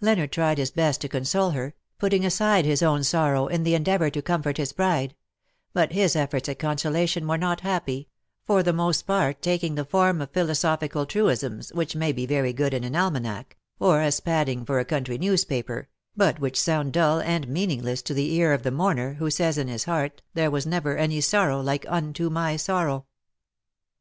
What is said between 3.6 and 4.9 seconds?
the endeavour to comfort his